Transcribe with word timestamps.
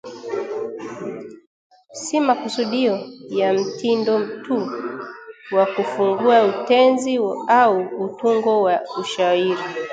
si 2.01 2.19
makusudio 2.19 2.95
ya 3.39 3.53
mtindo 3.53 4.27
tu 4.43 4.55
wa 5.51 5.65
kufungua 5.65 6.37
utenzi 6.45 7.17
au 7.49 7.77
utungo 8.05 8.61
wa 8.61 8.81
ushairi 9.01 9.57